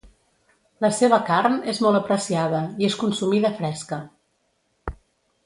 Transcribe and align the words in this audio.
La 0.85 0.89
seva 0.99 1.19
carn 1.27 1.59
és 1.73 1.81
molt 1.87 1.99
apreciada 1.99 2.63
i 2.81 2.89
és 2.89 2.97
consumida 3.05 3.53
fresca. 3.61 4.01